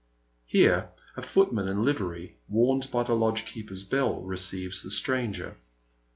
[0.47, 5.57] Here a footman in livery, warned by the lodge keeper's bell, receives the stranger.